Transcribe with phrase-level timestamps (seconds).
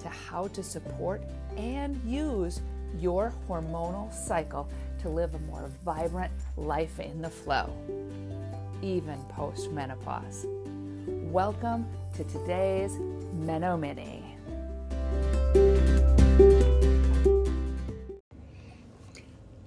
[0.00, 1.22] to how to support
[1.56, 2.60] and use
[2.98, 4.68] your hormonal cycle
[5.00, 7.72] to live a more vibrant life in the flow,
[8.82, 10.46] even post menopause.
[11.06, 12.96] Welcome to today's
[13.32, 14.36] Meno Mini.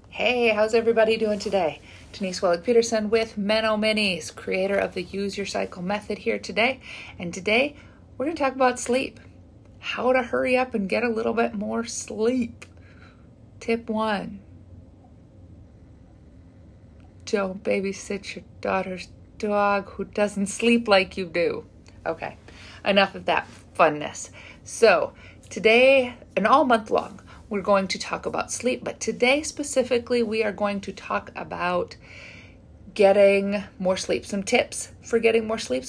[0.10, 1.82] Hey, how's everybody doing today?
[2.14, 6.80] Denise Wellick Peterson with Meno Minis, creator of the Use Your Cycle method here today.
[7.18, 7.76] And today
[8.18, 9.20] we're going to talk about sleep.
[9.82, 12.66] How to hurry up and get a little bit more sleep.
[13.60, 14.40] Tip one
[17.32, 21.66] don't babysit your daughter's dog who doesn't sleep like you do.
[22.06, 22.36] Okay,
[22.84, 24.30] enough of that funness.
[24.64, 25.14] So,
[25.50, 30.44] today and all month long, we're going to talk about sleep, but today specifically, we
[30.44, 31.96] are going to talk about
[32.94, 34.26] getting more sleep.
[34.26, 35.86] Some tips for getting more sleep.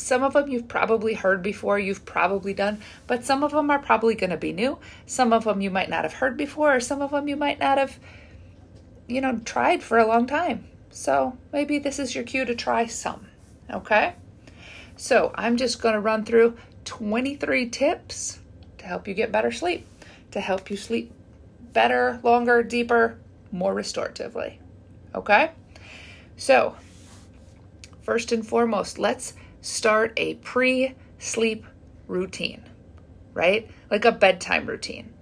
[0.00, 3.78] Some of them you've probably heard before, you've probably done, but some of them are
[3.78, 4.78] probably going to be new.
[5.06, 7.60] Some of them you might not have heard before, or some of them you might
[7.60, 7.98] not have,
[9.06, 10.66] you know, tried for a long time.
[10.90, 13.26] So maybe this is your cue to try some.
[13.70, 14.14] Okay?
[14.96, 18.40] So I'm just going to run through 23 tips
[18.78, 19.86] to help you get better sleep,
[20.32, 21.12] to help you sleep
[21.72, 23.18] better, longer, deeper,
[23.52, 24.56] more restoratively.
[25.14, 25.50] Okay?
[26.36, 26.76] So,
[28.02, 31.66] first and foremost, let's start a pre sleep
[32.06, 32.62] routine,
[33.34, 33.70] right?
[33.90, 35.12] Like a bedtime routine.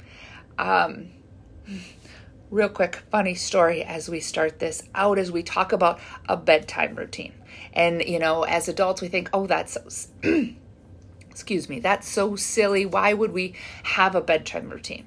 [0.58, 1.10] Um,
[2.50, 6.94] real quick funny story as we start this out as we talk about a bedtime
[6.94, 7.34] routine
[7.74, 10.08] and you know as adults we think oh that's so
[11.30, 15.06] excuse me that's so silly why would we have a bedtime routine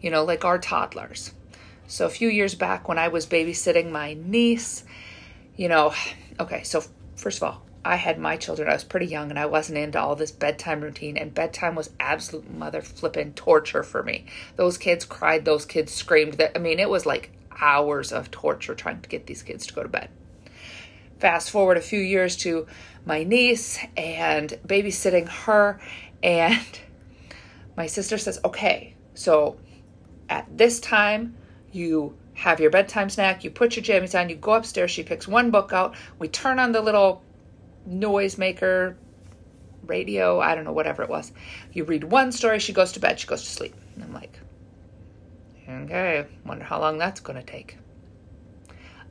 [0.00, 1.32] you know like our toddlers
[1.86, 4.82] so a few years back when i was babysitting my niece
[5.56, 5.92] you know
[6.40, 6.82] okay so
[7.14, 10.00] first of all I had my children, I was pretty young and I wasn't into
[10.00, 14.26] all this bedtime routine, and bedtime was absolute mother flipping torture for me.
[14.56, 16.34] Those kids cried, those kids screamed.
[16.34, 17.30] That I mean, it was like
[17.60, 20.10] hours of torture trying to get these kids to go to bed.
[21.18, 22.66] Fast forward a few years to
[23.06, 25.80] my niece and babysitting her,
[26.22, 26.80] and
[27.76, 29.58] my sister says, Okay, so
[30.28, 31.34] at this time,
[31.72, 35.28] you have your bedtime snack, you put your jammies on, you go upstairs, she picks
[35.28, 37.22] one book out, we turn on the little
[37.88, 38.96] noisemaker,
[39.84, 41.32] radio, I don't know, whatever it was.
[41.72, 43.74] You read one story, she goes to bed, she goes to sleep.
[43.94, 44.38] And I'm like,
[45.68, 47.76] okay, wonder how long that's going to take.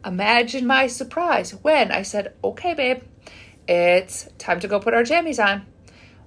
[0.05, 3.01] Imagine my surprise when I said, okay, babe,
[3.67, 5.65] it's time to go put our jammies on.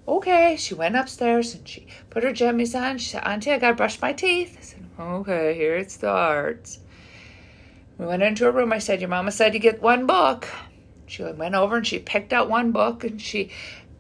[0.06, 2.98] Okay, she went upstairs and she put her jammies on.
[2.98, 4.56] She said, Auntie, I gotta brush my teeth.
[4.58, 6.80] I said, okay, here it starts.
[7.98, 8.72] We went into a room.
[8.72, 10.48] I said, Your mama said you get one book.
[11.12, 13.50] She went over and she picked out one book and she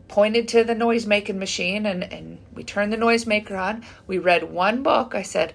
[0.08, 3.84] pointed to the noise making machine and, and we turned the noisemaker on.
[4.06, 5.14] We read one book.
[5.14, 5.52] I said,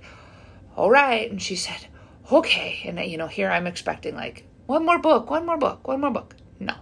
[0.75, 1.27] All right.
[1.31, 1.87] And she said,
[2.31, 2.79] Okay.
[2.85, 6.11] And, you know, here I'm expecting like, one more book, one more book, one more
[6.11, 6.35] book.
[6.59, 6.75] No.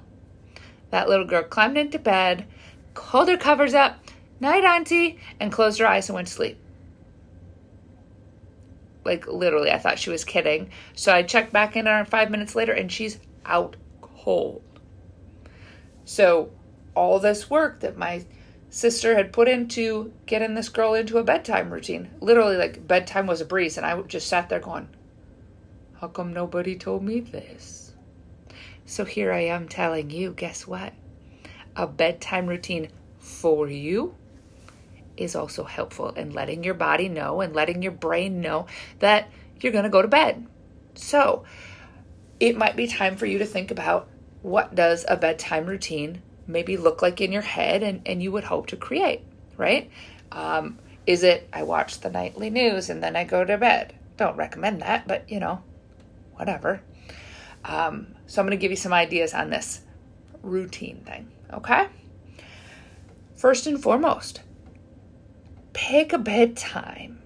[0.90, 2.46] That little girl climbed into bed,
[2.96, 3.98] pulled her covers up,
[4.42, 6.58] night, Auntie, and closed her eyes and went to sleep.
[9.06, 10.70] Like literally, I thought she was kidding.
[10.96, 13.78] So I checked back in on her five minutes later and she's out
[14.26, 14.64] cold.
[16.04, 16.50] So,
[16.96, 18.26] all this work that my
[18.70, 23.40] sister had put into getting this girl into a bedtime routine, literally, like bedtime was
[23.40, 23.78] a breeze.
[23.78, 24.90] And I just sat there going,
[26.02, 27.94] How come nobody told me this?
[28.88, 30.94] So, here I am telling you guess what?
[31.76, 32.90] A bedtime routine
[33.20, 34.16] for you
[35.18, 38.66] is also helpful in letting your body know and letting your brain know
[39.00, 39.30] that
[39.62, 40.48] you're going to go to bed.
[40.96, 41.44] So,
[42.40, 44.10] it might be time for you to think about
[44.46, 48.44] what does a bedtime routine maybe look like in your head and, and you would
[48.44, 49.22] hope to create,
[49.58, 49.90] right?
[50.32, 50.78] Um,
[51.08, 53.96] is it I watch the nightly news and then I go to bed?
[54.18, 55.64] Don't recommend that, but you know,
[56.36, 56.80] whatever.
[57.64, 59.82] Um, so I'm going to give you some ideas on this
[60.44, 61.88] routine thing, okay?
[63.36, 64.42] First and foremost,
[65.74, 67.20] pick a bedtime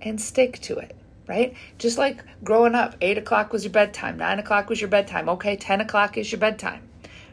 [0.00, 0.96] and stick to it
[1.30, 1.54] right?
[1.78, 5.28] Just like growing up, eight o'clock was your bedtime, nine o'clock was your bedtime.
[5.28, 6.88] Okay, 10 o'clock is your bedtime,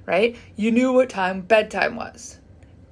[0.05, 0.35] right?
[0.55, 2.37] You knew what time bedtime was.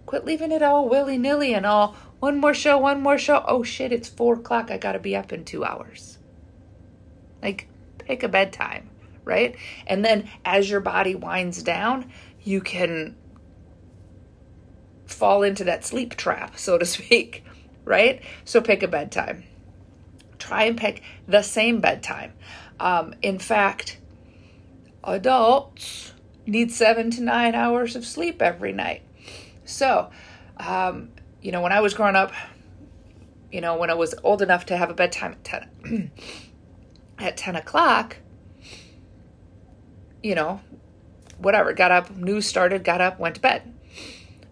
[0.08, 3.46] Quit leaving it all willy nilly and all, one more show, one more show.
[3.48, 4.72] Oh shit, it's four o'clock.
[4.72, 6.18] I gotta be up in two hours.
[7.44, 7.70] Like,
[8.00, 8.90] pick a bedtime,
[9.24, 9.56] right?
[9.86, 12.12] And then as your body winds down,
[12.42, 13.16] you can
[15.06, 17.44] fall into that sleep trap, so to speak,
[17.84, 18.24] right?
[18.44, 19.44] So pick a bedtime.
[20.46, 22.32] Try and pick the same bedtime.
[22.80, 23.98] Um, in fact,
[25.04, 26.14] adults
[26.46, 29.02] need seven to nine hours of sleep every night.
[29.64, 30.12] So,
[30.58, 31.10] um,
[31.42, 32.32] you know, when I was growing up,
[33.52, 36.12] you know, when I was old enough to have a bedtime at 10,
[37.18, 38.18] at 10 o'clock,
[40.22, 40.62] you know,
[41.40, 43.74] whatever, got up, news started, got up, went to bed.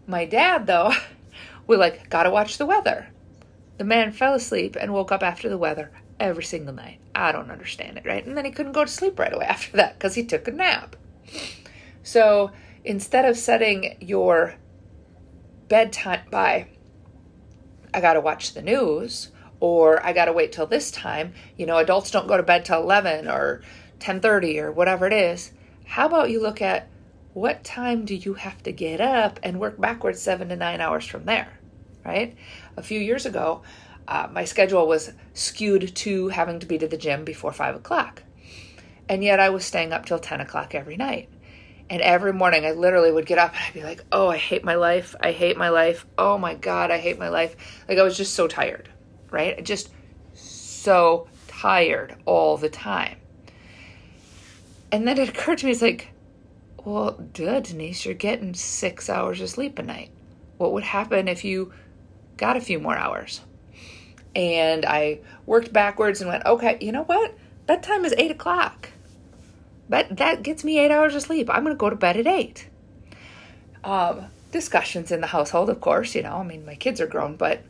[0.07, 0.92] My dad, though,
[1.68, 3.12] we like, gotta watch the weather.
[3.77, 6.99] The man fell asleep and woke up after the weather every single night.
[7.15, 8.25] I don't understand it, right?
[8.25, 10.51] And then he couldn't go to sleep right away after that because he took a
[10.51, 10.95] nap.
[12.03, 12.51] So
[12.83, 14.55] instead of setting your
[15.67, 16.67] bedtime by,
[17.93, 21.65] I got to watch the news or I got to wait till this time, you
[21.65, 23.61] know, adults don't go to bed till 11 or
[23.99, 25.53] 10:30 or whatever it is.
[25.85, 26.89] How about you look at
[27.33, 31.05] what time do you have to get up and work backwards 7 to 9 hours
[31.05, 31.59] from there,
[32.05, 32.35] right?
[32.77, 33.61] A few years ago,
[34.07, 38.23] uh, my schedule was skewed to having to be to the gym before 5 o'clock.
[39.07, 41.29] And yet I was staying up till 10 o'clock every night.
[41.89, 44.63] And every morning I literally would get up and I'd be like, oh, I hate
[44.63, 45.15] my life.
[45.19, 46.05] I hate my life.
[46.17, 47.55] Oh my God, I hate my life.
[47.88, 48.89] Like I was just so tired,
[49.31, 49.63] right?
[49.63, 49.89] Just
[50.33, 53.17] so tired all the time.
[54.91, 56.09] And then it occurred to me, it's like,
[56.85, 60.11] well, duh, Denise, you're getting six hours of sleep a night.
[60.57, 61.73] What would happen if you
[62.38, 63.41] got a few more hours?
[64.35, 67.38] And I worked backwards and went, okay, you know what?
[67.68, 68.89] Bedtime is eight o'clock.
[69.89, 71.50] But that gets me eight hours of sleep.
[71.50, 72.68] I'm going to go to bed at eight.
[73.83, 76.38] Um, discussions in the household, of course, you know.
[76.38, 77.62] I mean, my kids are grown, but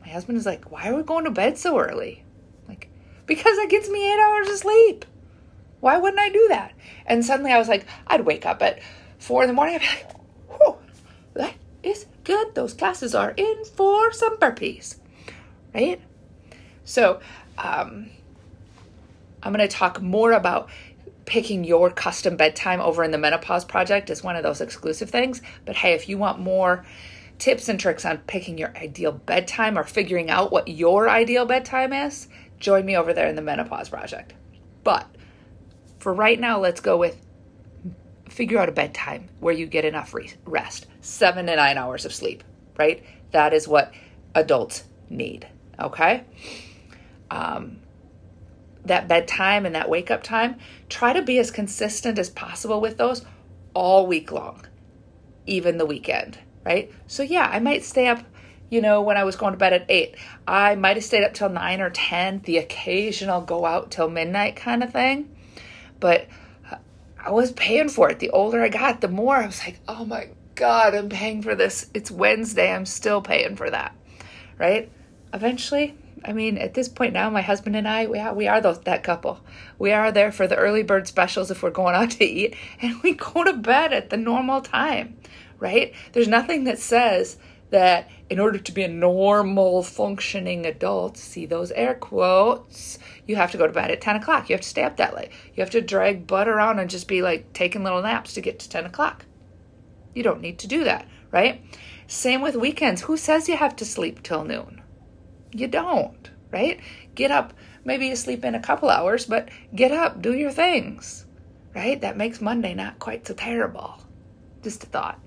[0.00, 2.24] my husband is like, why are we going to bed so early?
[2.66, 2.88] Like,
[3.26, 5.04] because that gets me eight hours of sleep.
[5.80, 6.72] Why wouldn't I do that?
[7.06, 8.80] And suddenly I was like, I'd wake up at
[9.18, 9.76] four in the morning.
[9.76, 10.78] I'd be like, whew,
[11.34, 12.54] that is good.
[12.54, 14.96] Those classes are in for some burpees,
[15.74, 16.00] right?
[16.84, 17.20] So,
[17.58, 18.10] um,
[19.42, 20.68] I'm going to talk more about
[21.26, 25.42] picking your custom bedtime over in the menopause project is one of those exclusive things.
[25.66, 26.86] But hey, if you want more
[27.38, 31.92] tips and tricks on picking your ideal bedtime or figuring out what your ideal bedtime
[31.92, 32.28] is,
[32.58, 34.32] join me over there in the menopause project.
[34.84, 35.06] But
[35.98, 37.16] for right now, let's go with
[38.28, 40.14] figure out a bedtime where you get enough
[40.44, 42.44] rest seven to nine hours of sleep,
[42.78, 43.02] right?
[43.32, 43.92] That is what
[44.34, 45.46] adults need,
[45.78, 46.24] okay?
[47.30, 47.80] Um,
[48.84, 50.56] that bedtime and that wake up time,
[50.88, 53.24] try to be as consistent as possible with those
[53.74, 54.66] all week long,
[55.46, 56.92] even the weekend, right?
[57.06, 58.24] So, yeah, I might stay up,
[58.70, 60.16] you know, when I was going to bed at eight.
[60.46, 64.56] I might have stayed up till nine or 10, the occasional go out till midnight
[64.56, 65.34] kind of thing.
[66.00, 66.26] But
[67.18, 68.18] I was paying for it.
[68.18, 71.54] The older I got, the more I was like, oh my God, I'm paying for
[71.54, 71.90] this.
[71.94, 72.72] It's Wednesday.
[72.72, 73.94] I'm still paying for that,
[74.58, 74.90] right?
[75.32, 78.60] Eventually, I mean, at this point now, my husband and I, we are, we are
[78.60, 79.40] those, that couple.
[79.78, 83.02] We are there for the early bird specials if we're going out to eat, and
[83.02, 85.16] we go to bed at the normal time,
[85.58, 85.92] right?
[86.12, 87.36] There's nothing that says
[87.70, 93.50] that in order to be a normal functioning adult, see those air quotes, you have
[93.52, 94.48] to go to bed at 10 o'clock.
[94.48, 95.30] You have to stay up that late.
[95.54, 98.58] You have to drag butt around and just be like taking little naps to get
[98.60, 99.24] to 10 o'clock.
[100.14, 101.62] You don't need to do that, right?
[102.06, 103.02] Same with weekends.
[103.02, 104.82] Who says you have to sleep till noon?
[105.52, 106.80] You don't, right?
[107.14, 107.52] Get up.
[107.84, 111.26] Maybe you sleep in a couple hours, but get up, do your things,
[111.74, 112.00] right?
[112.00, 114.02] That makes Monday not quite so terrible.
[114.62, 115.20] Just a thought.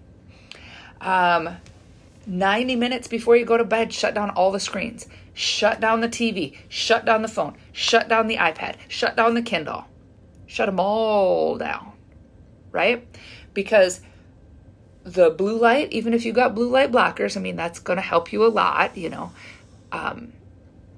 [1.00, 1.57] Um,
[2.27, 5.07] 90 minutes before you go to bed, shut down all the screens.
[5.33, 6.57] Shut down the TV.
[6.69, 7.55] Shut down the phone.
[7.71, 8.75] Shut down the iPad.
[8.87, 9.85] Shut down the Kindle.
[10.45, 11.93] Shut them all down,
[12.71, 13.07] right?
[13.53, 14.01] Because
[15.03, 18.03] the blue light, even if you got blue light blockers, I mean, that's going to
[18.03, 19.31] help you a lot, you know.
[19.91, 20.33] Um,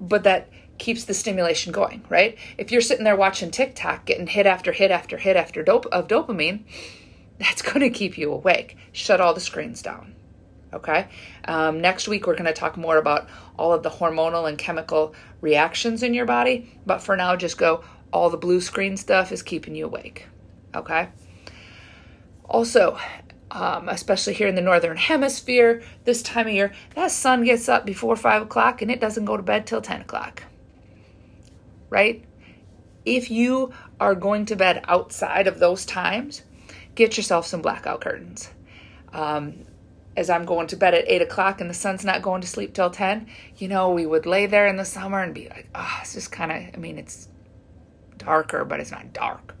[0.00, 2.36] but that keeps the stimulation going, right?
[2.58, 6.08] If you're sitting there watching TikTok, getting hit after hit after hit after dope of
[6.08, 6.64] dopamine,
[7.38, 8.76] that's going to keep you awake.
[8.92, 10.14] Shut all the screens down.
[10.74, 11.06] Okay.
[11.44, 15.14] Um, next week, we're going to talk more about all of the hormonal and chemical
[15.40, 16.78] reactions in your body.
[16.84, 20.26] But for now, just go all the blue screen stuff is keeping you awake.
[20.74, 21.08] Okay.
[22.44, 22.98] Also,
[23.50, 27.86] um, especially here in the northern hemisphere this time of year, that sun gets up
[27.86, 30.42] before five o'clock and it doesn't go to bed till 10 o'clock.
[31.88, 32.24] Right?
[33.04, 36.42] If you are going to bed outside of those times,
[36.94, 38.50] get yourself some blackout curtains.
[39.12, 39.64] Um,
[40.16, 42.74] as I'm going to bed at eight o'clock and the sun's not going to sleep
[42.74, 45.98] till 10, you know, we would lay there in the summer and be like, oh,
[46.00, 47.28] it's just kind of, I mean, it's
[48.16, 49.54] darker, but it's not dark.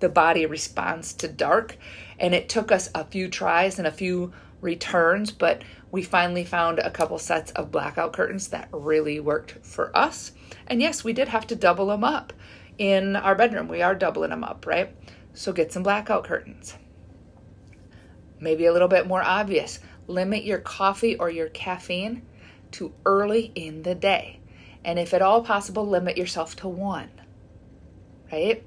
[0.00, 1.76] The body responds to dark.
[2.18, 6.78] And it took us a few tries and a few returns, but we finally found
[6.78, 10.32] a couple sets of blackout curtains that really worked for us.
[10.66, 12.32] And yes, we did have to double them up
[12.78, 13.68] in our bedroom.
[13.68, 14.94] We are doubling them up, right?
[15.34, 16.76] So get some blackout curtains.
[18.40, 22.22] Maybe a little bit more obvious limit your coffee or your caffeine
[22.72, 24.40] to early in the day.
[24.84, 27.10] And if at all possible, limit yourself to one,
[28.30, 28.62] right?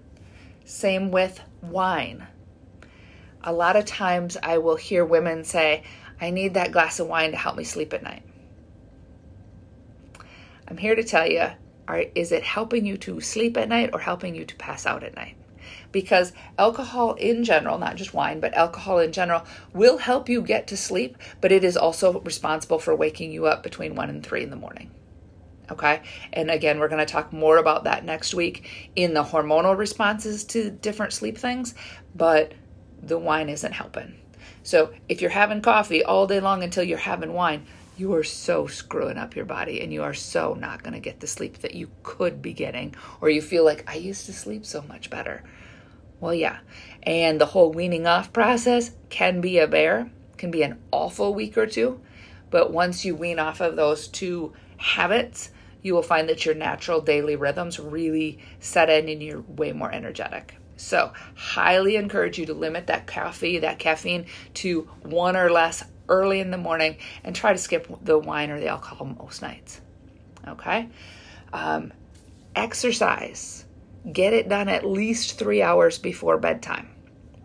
[0.66, 2.28] Same with wine.
[3.44, 5.84] A lot of times I will hear women say,
[6.20, 8.24] I need that glass of wine to help me sleep at night.
[10.68, 11.48] I'm here to tell you
[11.88, 15.04] are, is it helping you to sleep at night or helping you to pass out
[15.04, 15.36] at night?
[15.92, 20.68] Because alcohol in general, not just wine, but alcohol in general, will help you get
[20.68, 24.44] to sleep, but it is also responsible for waking you up between 1 and 3
[24.44, 24.92] in the morning.
[25.72, 26.02] Okay.
[26.34, 30.44] And again, we're going to talk more about that next week in the hormonal responses
[30.46, 31.76] to different sleep things,
[32.16, 32.54] but
[33.02, 34.16] the wine isn't helping.
[34.64, 37.66] So if you're having coffee all day long until you're having wine,
[38.00, 41.20] you are so screwing up your body and you are so not going to get
[41.20, 44.66] the sleep that you could be getting, or you feel like I used to sleep
[44.66, 45.44] so much better.
[46.20, 46.60] Well, yeah.
[47.04, 51.58] And the whole weaning off process can be a bear, can be an awful week
[51.58, 52.02] or two.
[52.50, 55.52] But once you wean off of those two habits,
[55.82, 59.92] you will find that your natural daily rhythms really set in and you're way more
[59.92, 60.56] energetic.
[60.76, 64.26] So, highly encourage you to limit that coffee, that caffeine
[64.56, 68.60] to one or less early in the morning and try to skip the wine or
[68.60, 69.82] the alcohol most nights.
[70.48, 70.90] Okay?
[71.54, 71.94] Um,
[72.56, 73.66] exercise.
[74.12, 76.90] Get it done at least three hours before bedtime,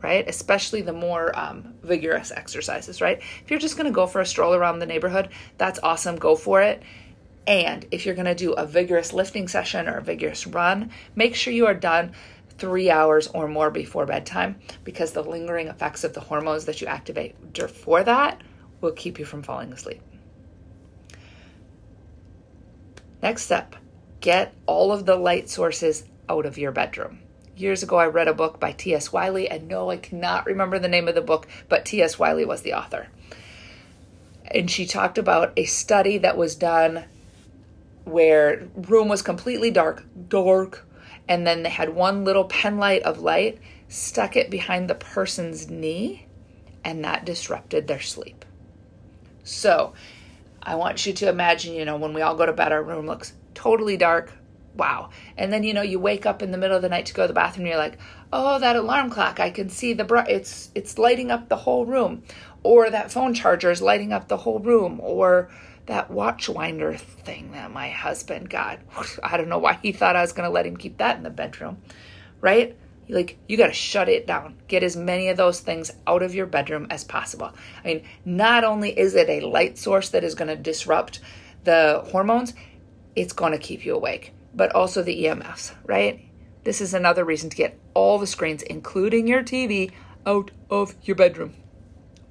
[0.02, 0.26] right?
[0.28, 3.20] Especially the more um, vigorous exercises, right?
[3.42, 6.16] If you're just going to go for a stroll around the neighborhood, that's awesome.
[6.16, 6.82] Go for it.
[7.46, 11.34] And if you're going to do a vigorous lifting session or a vigorous run, make
[11.34, 12.12] sure you are done
[12.56, 16.86] three hours or more before bedtime because the lingering effects of the hormones that you
[16.86, 17.34] activate
[17.68, 18.40] for that
[18.84, 20.00] will keep you from falling asleep.
[23.22, 23.74] Next step
[24.20, 27.18] get all of the light sources out of your bedroom.
[27.56, 29.12] Years ago, I read a book by T.S.
[29.12, 32.18] Wiley, and no, I cannot remember the name of the book, but T.S.
[32.18, 33.08] Wiley was the author.
[34.46, 37.04] And she talked about a study that was done
[38.04, 40.86] where room was completely dark, dark,
[41.28, 45.68] and then they had one little pen light of light, stuck it behind the person's
[45.68, 46.26] knee,
[46.82, 48.44] and that disrupted their sleep.
[49.44, 49.94] So,
[50.62, 53.06] I want you to imagine, you know, when we all go to bed, our room
[53.06, 54.32] looks totally dark.
[54.76, 55.10] Wow.
[55.36, 57.22] And then, you know, you wake up in the middle of the night to go
[57.22, 57.98] to the bathroom, and you're like,
[58.32, 62.24] oh, that alarm clock, I can see the it's, it's lighting up the whole room.
[62.62, 64.98] Or that phone charger is lighting up the whole room.
[65.00, 65.50] Or,
[65.86, 68.80] that watch winder thing that my husband got.
[69.22, 71.22] I don't know why he thought I was going to let him keep that in
[71.22, 71.78] the bedroom,
[72.40, 72.76] right?
[73.08, 74.56] Like, you got to shut it down.
[74.68, 77.52] Get as many of those things out of your bedroom as possible.
[77.84, 81.20] I mean, not only is it a light source that is going to disrupt
[81.64, 82.54] the hormones,
[83.16, 86.24] it's going to keep you awake, but also the EMFs, right?
[86.64, 89.92] This is another reason to get all the screens, including your TV,
[90.26, 91.54] out of your bedroom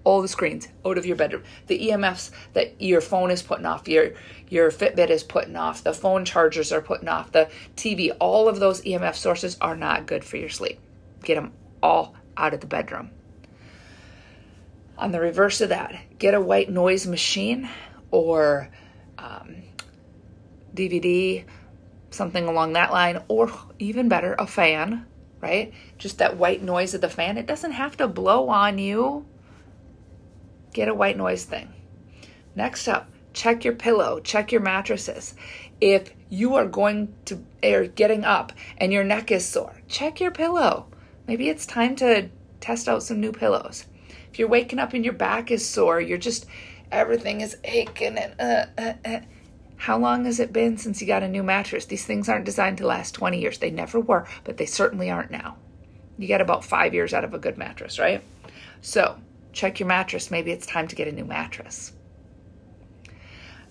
[0.04, 1.44] all the screens out of your bedroom.
[1.68, 4.12] The EMFs that your phone is putting off, your
[4.50, 8.60] your Fitbit is putting off, the phone chargers are putting off, the TV, all of
[8.60, 10.80] those EMF sources are not good for your sleep.
[11.24, 13.12] Get them all out of the bedroom.
[14.98, 17.68] On the reverse of that, get a white noise machine
[18.12, 18.70] or
[19.18, 19.64] um,
[20.76, 21.46] DVD,
[22.12, 25.06] something along that line, or even better, a fan,
[25.42, 25.74] right?
[25.98, 27.38] Just that white noise of the fan.
[27.38, 29.26] It doesn't have to blow on you
[30.74, 31.74] get a white noise thing.
[32.56, 35.36] Next up, check your pillow, check your mattresses.
[35.82, 40.32] If you are going to or getting up and your neck is sore, check your
[40.32, 40.88] pillow.
[41.28, 43.86] Maybe it's time to test out some new pillows.
[44.32, 46.46] If you're waking up and your back is sore, you're just
[46.92, 49.20] everything is aching and uh, uh, uh.
[49.78, 51.86] How long has it been since you got a new mattress?
[51.86, 53.58] These things aren't designed to last 20 years.
[53.58, 55.58] They never were, but they certainly aren't now.
[56.18, 58.24] You get about five years out of a good mattress, right?
[58.82, 59.18] So,
[59.54, 60.32] check your mattress.
[60.32, 61.94] Maybe it's time to get a new mattress.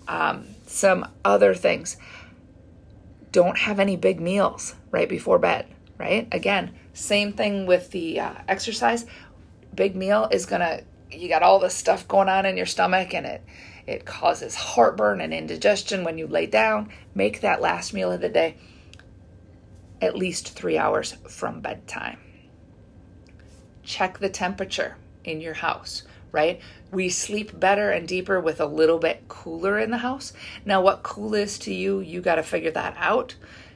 [0.08, 1.96] Um, some other things.
[3.30, 5.66] Don't have any big meals right before bed,
[5.98, 6.28] right?
[6.32, 9.06] Again, same thing with the uh, exercise.
[9.74, 13.26] Big meal is gonna, you got all this stuff going on in your stomach and
[13.26, 13.42] it,
[13.86, 16.90] it causes heartburn and indigestion when you lay down.
[17.14, 18.56] Make that last meal of the day
[20.00, 22.18] at least three hours from bedtime.
[23.84, 26.60] Check the temperature in your house, right?
[26.90, 30.32] We sleep better and deeper with a little bit cooler in the house.
[30.64, 33.34] Now, what cool is to you, you got to figure that out.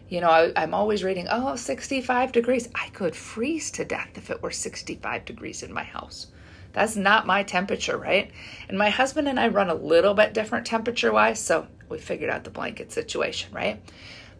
[0.08, 2.68] You know, I, am always reading, oh, 65 degrees.
[2.74, 6.28] I could freeze to death if it were 65 degrees in my house.
[6.72, 8.30] That's not my temperature, right?
[8.68, 12.30] And my husband and I run a little bit different temperature wise, so we figured
[12.30, 13.82] out the blanket situation, right?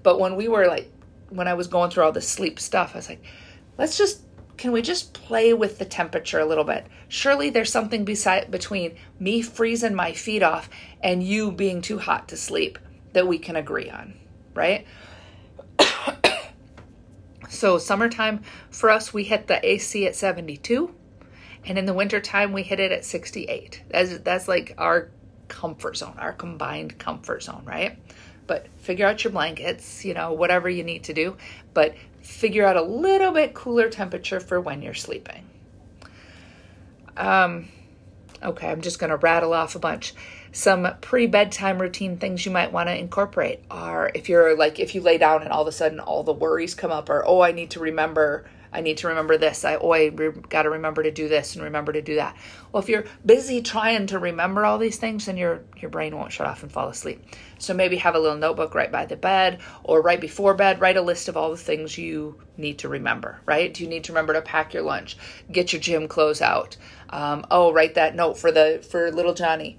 [0.02, 0.92] But when we were like,
[1.30, 3.24] when I was going through all the sleep stuff, I was like,
[3.78, 4.20] let's just
[4.56, 6.86] can we just play with the temperature a little bit?
[7.08, 10.68] Surely there's something beside between me freezing my feet off
[11.02, 12.78] and you being too hot to sleep
[13.12, 14.14] that we can agree on,
[14.54, 14.86] right?
[17.48, 20.94] so summertime for us we hit the AC at 72
[21.64, 23.82] and in the wintertime we hit it at 68.
[23.90, 25.10] That's that's like our
[25.48, 27.98] comfort zone, our combined comfort zone, right?
[28.46, 31.36] But figure out your blankets, you know, whatever you need to do,
[31.74, 35.44] but figure out a little bit cooler temperature for when you're sleeping.
[37.16, 37.68] Um,
[38.42, 40.14] okay, I'm just going to rattle off a bunch.
[40.52, 44.94] Some pre bedtime routine things you might want to incorporate are if you're like, if
[44.94, 47.40] you lay down and all of a sudden all the worries come up, or oh,
[47.40, 49.64] I need to remember I need to remember this.
[49.64, 52.36] I oh, I re- got to remember to do this and remember to do that.
[52.70, 56.30] Well, if you're busy trying to remember all these things, then your your brain won't
[56.30, 57.24] shut off and fall asleep.
[57.58, 60.78] So maybe have a little notebook right by the bed or right before bed.
[60.78, 63.40] Write a list of all the things you need to remember.
[63.46, 63.72] Right?
[63.72, 65.16] Do you need to remember to pack your lunch?
[65.50, 66.76] Get your gym clothes out.
[67.08, 69.78] Um, oh, write that note for the for little Johnny.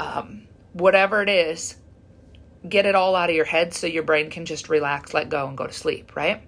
[0.00, 1.76] Um, whatever it is,
[2.66, 5.46] get it all out of your head so your brain can just relax, let go,
[5.46, 6.16] and go to sleep.
[6.16, 6.42] Right?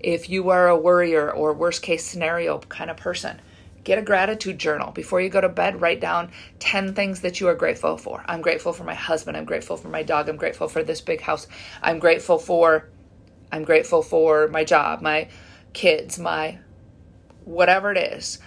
[0.00, 3.40] If you are a worrier or worst case scenario kind of person,
[3.84, 4.92] get a gratitude journal.
[4.92, 8.24] Before you go to bed, write down 10 things that you are grateful for.
[8.26, 9.36] I'm grateful for my husband.
[9.36, 10.28] I'm grateful for my dog.
[10.28, 11.46] I'm grateful for this big house.
[11.82, 12.88] I'm grateful for
[13.50, 15.28] I'm grateful for my job, my
[15.72, 16.58] kids, my
[17.44, 18.38] whatever it is.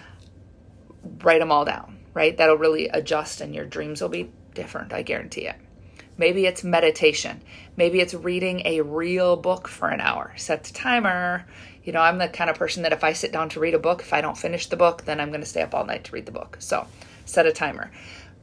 [1.22, 2.36] Write them all down, right?
[2.36, 5.56] That'll really adjust and your dreams will be different, I guarantee it.
[6.22, 7.42] Maybe it's meditation.
[7.76, 10.32] Maybe it's reading a real book for an hour.
[10.36, 11.44] Set the timer.
[11.82, 13.78] You know, I'm the kind of person that if I sit down to read a
[13.80, 16.04] book, if I don't finish the book, then I'm going to stay up all night
[16.04, 16.58] to read the book.
[16.60, 16.86] So
[17.24, 17.90] set a timer.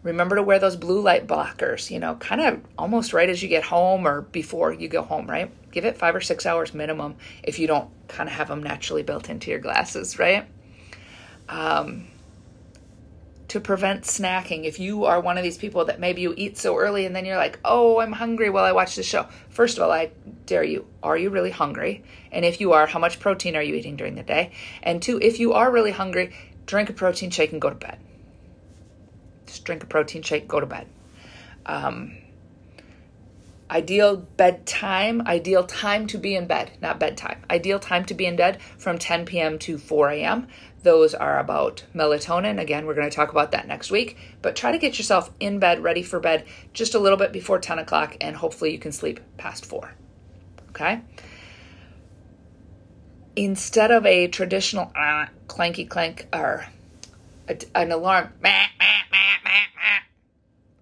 [0.03, 3.47] Remember to wear those blue light blockers, you know, kind of almost right as you
[3.47, 5.49] get home or before you go home, right?
[5.71, 9.03] Give it five or six hours minimum if you don't kind of have them naturally
[9.03, 10.45] built into your glasses, right?
[11.47, 12.07] Um,
[13.49, 14.63] to prevent snacking.
[14.63, 17.25] If you are one of these people that maybe you eat so early and then
[17.25, 19.27] you're like, oh, I'm hungry while I watch the show.
[19.49, 20.11] First of all, I
[20.45, 22.03] dare you, are you really hungry?
[22.31, 24.51] And if you are, how much protein are you eating during the day?
[24.83, 26.33] And two, if you are really hungry,
[26.67, 27.99] drink a protein shake and go to bed.
[29.47, 30.87] Just drink a protein shake, go to bed.
[31.65, 32.17] Um,
[33.69, 37.43] ideal bedtime, ideal time to be in bed, not bedtime.
[37.49, 39.59] Ideal time to be in bed from 10 p.m.
[39.59, 40.47] to 4 a.m.
[40.81, 42.59] Those are about melatonin.
[42.59, 44.17] Again, we're going to talk about that next week.
[44.41, 47.59] But try to get yourself in bed, ready for bed, just a little bit before
[47.59, 49.93] 10 o'clock, and hopefully you can sleep past 4.
[50.69, 51.01] Okay?
[53.35, 56.65] Instead of a traditional uh, clanky clank or
[57.47, 58.31] a, an alarm,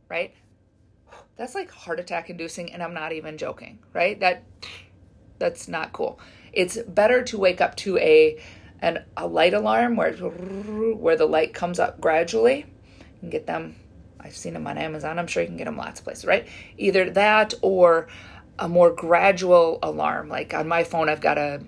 [0.09, 0.33] right?
[1.37, 4.19] That's like heart attack inducing, and I'm not even joking, right?
[4.19, 4.43] That
[5.39, 6.19] that's not cool.
[6.51, 8.41] It's better to wake up to a
[8.81, 12.65] and a light alarm where where the light comes up gradually.
[13.21, 13.75] and get them.
[14.19, 15.19] I've seen them on Amazon.
[15.19, 16.47] I'm sure you can get them lots of places, right?
[16.77, 18.07] Either that or
[18.59, 20.29] a more gradual alarm.
[20.29, 21.61] Like on my phone, I've got a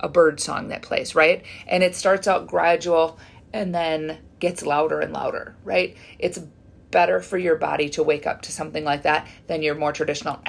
[0.00, 1.44] a bird song that plays, right?
[1.66, 3.18] And it starts out gradual
[3.52, 5.96] and then gets louder and louder, right?
[6.18, 6.38] It's
[6.90, 10.40] better for your body to wake up to something like that than your more traditional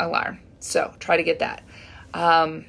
[0.00, 0.40] alarm.
[0.60, 1.62] So try to get that.
[2.14, 2.64] Um,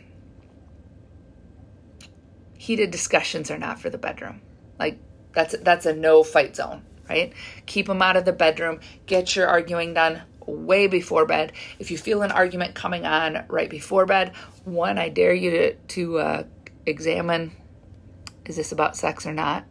[2.58, 4.42] heated discussions are not for the bedroom.
[4.80, 5.00] Like
[5.34, 7.32] that's that's a no fight zone, right?
[7.66, 8.80] Keep them out of the bedroom.
[9.06, 11.54] Get your arguing done way before bed.
[11.80, 15.74] If you feel an argument coming on right before bed, one, I dare you to
[15.76, 16.44] to uh,
[16.86, 17.52] examine:
[18.46, 19.66] is this about sex or not?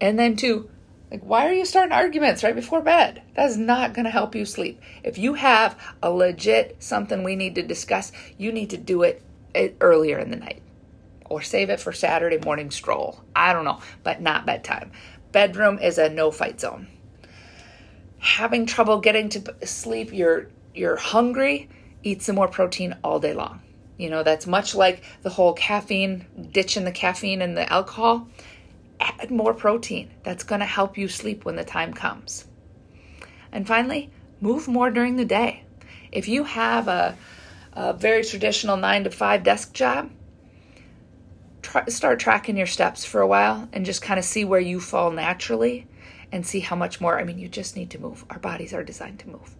[0.00, 0.70] And then two,
[1.10, 3.22] like why are you starting arguments right before bed?
[3.34, 4.80] That is not going to help you sleep.
[5.02, 9.22] If you have a legit something we need to discuss, you need to do it
[9.54, 10.62] eh, earlier in the night
[11.30, 13.20] or save it for Saturday morning stroll.
[13.34, 14.90] I don't know, but not bedtime.
[15.32, 16.88] Bedroom is a no fight zone.
[18.18, 21.68] Having trouble getting to sleep, you're you're hungry,
[22.02, 23.62] eat some more protein all day long.
[23.96, 28.28] You know, that's much like the whole caffeine, ditching the caffeine and the alcohol.
[29.00, 30.10] Add more protein.
[30.22, 32.46] That's going to help you sleep when the time comes.
[33.50, 34.10] And finally,
[34.40, 35.64] move more during the day.
[36.12, 37.16] If you have a,
[37.72, 40.10] a very traditional nine to five desk job,
[41.62, 44.80] try, start tracking your steps for a while and just kind of see where you
[44.80, 45.86] fall naturally
[46.32, 47.18] and see how much more.
[47.18, 48.24] I mean, you just need to move.
[48.30, 49.54] Our bodies are designed to move.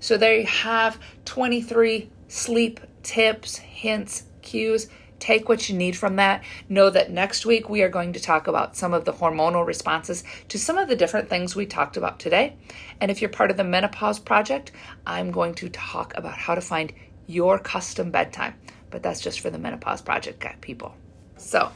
[0.00, 4.88] So there you have 23 sleep tips, hints, cues.
[5.18, 6.44] Take what you need from that.
[6.68, 10.24] Know that next week we are going to talk about some of the hormonal responses
[10.48, 12.56] to some of the different things we talked about today.
[13.00, 14.72] And if you're part of the Menopause Project,
[15.06, 16.92] I'm going to talk about how to find
[17.26, 18.54] your custom bedtime.
[18.90, 20.94] But that's just for the Menopause Project people.
[21.36, 21.70] So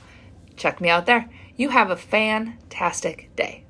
[0.57, 1.29] check me out there.
[1.57, 3.65] You have a fantastic day.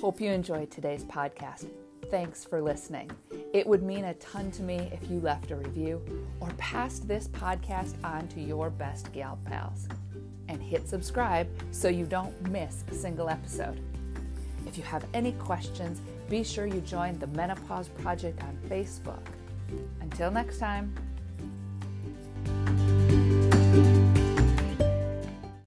[0.00, 1.66] Hope you enjoyed today's podcast.
[2.10, 3.08] Thanks for listening.
[3.52, 6.02] It would mean a ton to me if you left a review
[6.40, 9.86] or passed this podcast on to your best gal pals.
[10.48, 13.80] And hit subscribe so you don't miss a single episode.
[14.66, 19.22] If you have any questions, be sure you join the Menopause Project on Facebook.
[20.00, 20.92] Until next time.